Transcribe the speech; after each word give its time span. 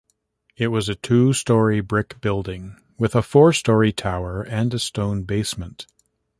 It 0.57 0.69
was 0.69 0.89
a 0.89 0.95
two-story 0.95 1.79
brick 1.79 2.19
building 2.21 2.75
with 2.97 3.13
a 3.15 3.21
four-story 3.21 3.91
tower 3.93 4.41
and 4.41 4.73
a 4.73 4.79
stone 4.79 5.25
basement. 5.25 5.85